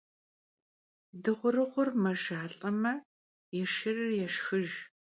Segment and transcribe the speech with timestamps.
[1.23, 2.93] Dığurığuur mejjeş'alh'eme,
[3.55, 4.73] yi şşırır yêşşxıjj.